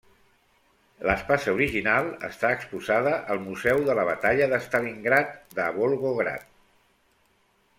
[1.07, 6.49] L'espasa original està exposada al Museu de la Batalla de Stalingrad de Volgograd.